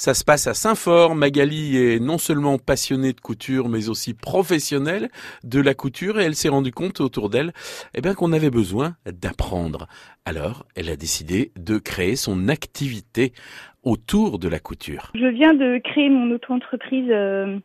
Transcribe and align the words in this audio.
Ça 0.00 0.14
se 0.14 0.24
passe 0.24 0.46
à 0.46 0.54
Saint-Fort. 0.54 1.14
Magali 1.14 1.76
est 1.76 2.00
non 2.00 2.16
seulement 2.16 2.56
passionnée 2.56 3.12
de 3.12 3.20
couture, 3.20 3.68
mais 3.68 3.90
aussi 3.90 4.14
professionnelle 4.14 5.10
de 5.44 5.60
la 5.60 5.74
couture 5.74 6.18
et 6.18 6.24
elle 6.24 6.34
s'est 6.34 6.48
rendue 6.48 6.72
compte 6.72 7.02
autour 7.02 7.28
d'elle 7.28 7.52
eh 7.94 8.00
bien, 8.00 8.14
qu'on 8.14 8.32
avait 8.32 8.48
besoin 8.48 8.94
d'apprendre. 9.04 9.88
Alors, 10.24 10.64
elle 10.74 10.88
a 10.88 10.96
décidé 10.96 11.52
de 11.54 11.76
créer 11.76 12.16
son 12.16 12.48
activité 12.48 13.34
autour 13.82 14.38
de 14.38 14.48
la 14.48 14.58
couture. 14.58 15.12
Je 15.14 15.26
viens 15.26 15.52
de 15.52 15.76
créer 15.84 16.08
mon 16.08 16.30
auto-entreprise 16.30 17.10
euh, 17.10 17.58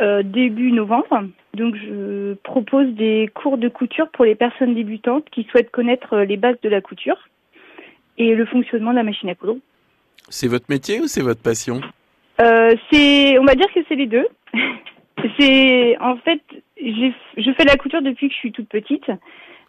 euh, 0.00 0.22
début 0.22 0.72
novembre. 0.72 1.28
Donc, 1.52 1.74
je 1.76 2.32
propose 2.36 2.88
des 2.94 3.30
cours 3.34 3.58
de 3.58 3.68
couture 3.68 4.08
pour 4.12 4.24
les 4.24 4.34
personnes 4.34 4.74
débutantes 4.74 5.28
qui 5.28 5.46
souhaitent 5.50 5.70
connaître 5.70 6.16
les 6.20 6.38
bases 6.38 6.56
de 6.62 6.70
la 6.70 6.80
couture 6.80 7.28
et 8.16 8.34
le 8.34 8.46
fonctionnement 8.46 8.92
de 8.92 8.96
la 8.96 9.02
machine 9.02 9.28
à 9.28 9.34
coudre. 9.34 9.58
C'est 10.28 10.48
votre 10.48 10.66
métier 10.68 11.00
ou 11.00 11.06
c'est 11.06 11.22
votre 11.22 11.42
passion 11.42 11.80
euh, 12.40 12.74
on 13.40 13.44
va 13.44 13.54
dire 13.54 13.72
que 13.72 13.80
c'est 13.88 13.94
les 13.94 14.06
deux. 14.06 14.26
en 16.00 16.16
fait, 16.16 16.40
je 16.78 17.52
fais 17.56 17.64
la 17.64 17.76
couture 17.76 18.02
depuis 18.02 18.28
que 18.28 18.34
je 18.34 18.38
suis 18.38 18.52
toute 18.52 18.68
petite 18.68 19.10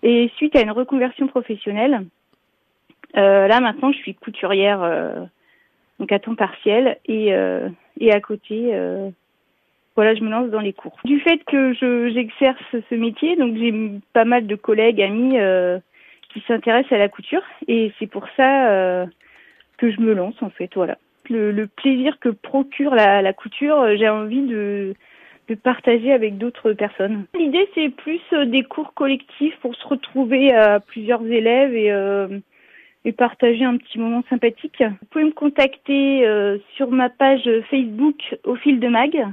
et 0.03 0.31
suite 0.37 0.55
à 0.55 0.61
une 0.61 0.71
reconversion 0.71 1.27
professionnelle, 1.27 2.05
euh, 3.17 3.47
là 3.47 3.59
maintenant 3.61 3.91
je 3.91 3.97
suis 3.97 4.13
couturière 4.13 4.83
euh, 4.83 5.23
donc 5.99 6.11
à 6.11 6.19
temps 6.19 6.35
partiel 6.35 6.97
et 7.05 7.31
et 7.99 8.11
à 8.11 8.19
côté 8.19 8.73
voilà 9.95 10.15
je 10.15 10.21
me 10.21 10.29
lance 10.29 10.49
dans 10.49 10.59
les 10.59 10.73
cours. 10.73 10.97
Du 11.05 11.19
fait 11.21 11.43
que 11.45 11.73
je 11.73 12.11
j'exerce 12.13 12.75
ce 12.89 12.95
métier 12.95 13.35
donc 13.35 13.55
j'ai 13.57 13.73
pas 14.13 14.25
mal 14.25 14.47
de 14.47 14.55
collègues 14.55 15.01
amis 15.01 15.37
qui 16.33 16.43
s'intéressent 16.47 16.91
à 16.91 16.97
la 16.97 17.09
couture 17.09 17.43
et 17.67 17.93
c'est 17.99 18.07
pour 18.07 18.25
ça 18.35 19.05
que 19.77 19.91
je 19.91 20.01
me 20.01 20.13
lance 20.13 20.41
en 20.41 20.49
fait. 20.49 20.69
Voilà. 20.75 20.97
Le, 21.29 21.51
le 21.51 21.67
plaisir 21.67 22.19
que 22.19 22.29
procure 22.29 22.93
la, 22.93 23.21
la 23.21 23.33
couture, 23.33 23.79
euh, 23.81 23.95
j'ai 23.97 24.07
envie 24.09 24.41
de, 24.41 24.93
de 25.47 25.55
partager 25.55 26.11
avec 26.11 26.37
d'autres 26.37 26.73
personnes. 26.73 27.25
L'idée 27.37 27.67
c'est 27.73 27.89
plus 27.89 28.21
euh, 28.33 28.45
des 28.45 28.63
cours 28.63 28.93
collectifs 28.93 29.57
pour 29.57 29.75
se 29.75 29.87
retrouver 29.87 30.53
à 30.53 30.79
plusieurs 30.79 31.25
élèves 31.25 31.75
et, 31.75 31.91
euh, 31.91 32.39
et 33.05 33.11
partager 33.11 33.63
un 33.63 33.77
petit 33.77 33.99
moment 33.99 34.23
sympathique. 34.29 34.81
Vous 34.81 35.07
pouvez 35.09 35.25
me 35.25 35.31
contacter 35.31 36.27
euh, 36.27 36.57
sur 36.75 36.91
ma 36.91 37.09
page 37.09 37.49
Facebook 37.69 38.37
au 38.43 38.55
fil 38.55 38.79
de 38.79 38.87
mag 38.87 39.25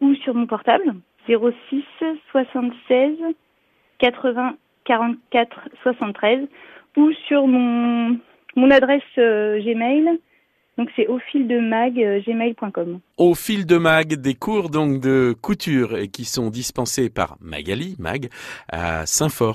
ou 0.00 0.14
sur 0.16 0.34
mon 0.34 0.46
portable 0.46 0.94
06 1.28 1.84
76 2.30 3.16
80 3.98 4.56
44 4.84 5.68
73 5.82 6.48
ou 6.96 7.12
sur 7.26 7.46
mon 7.46 8.18
mon 8.56 8.70
adresse 8.70 9.02
euh, 9.18 9.60
Gmail. 9.60 10.18
Donc 10.78 10.88
c'est 10.96 11.06
au 11.06 11.18
fil 11.18 11.46
de 11.46 11.58
mag 11.58 11.98
euh. 11.98 12.20
Au 13.18 13.34
fil 13.34 13.66
de 13.66 13.76
mag, 13.76 14.14
des 14.14 14.34
cours 14.34 14.70
donc 14.70 15.00
de 15.00 15.34
couture 15.40 15.98
et 15.98 16.08
qui 16.08 16.24
sont 16.24 16.48
dispensés 16.48 17.10
par 17.10 17.36
Magali 17.40 17.94
Mag 17.98 18.30
à 18.70 19.04
Saint-Fort. 19.04 19.50